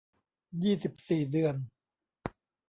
[0.63, 1.55] ยี่สิบสี่ เดือน